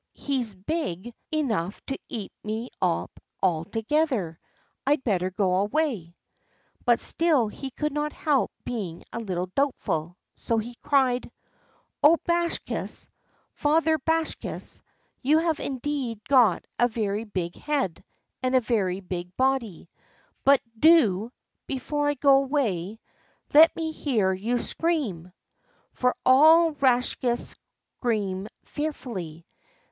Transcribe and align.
He's 0.13 0.55
big 0.55 1.13
enough 1.31 1.79
to 1.85 1.99
eat 2.09 2.31
me 2.43 2.71
up 2.81 3.19
altogether. 3.39 4.39
I'd 4.83 5.03
better 5.03 5.29
go 5.29 5.57
away." 5.57 6.15
But 6.85 6.99
still 7.01 7.49
he 7.49 7.69
could 7.69 7.93
not 7.93 8.11
help 8.11 8.51
being 8.65 9.03
a 9.13 9.19
little 9.19 9.45
doubtful, 9.53 10.17
so 10.33 10.57
he 10.57 10.73
cried: 10.81 11.29
"O 12.01 12.17
Bakshas, 12.25 13.09
father 13.53 13.99
Bakshas! 13.99 14.81
you 15.21 15.37
have 15.37 15.59
indeed 15.59 16.19
got 16.27 16.65
a 16.79 16.87
very 16.87 17.23
big 17.23 17.53
head 17.55 18.03
and 18.41 18.55
a 18.55 18.59
very 18.59 19.01
big 19.01 19.37
body; 19.37 19.87
but 20.43 20.61
do, 20.79 21.31
before 21.67 22.07
I 22.09 22.15
go 22.15 22.37
away, 22.37 22.99
let 23.53 23.75
me 23.75 23.91
hear 23.91 24.33
you 24.33 24.57
scream," 24.57 25.31
for 25.93 26.15
all 26.25 26.71
Rakshas 26.71 27.55
scream 27.99 28.47
fearfully. 28.65 29.45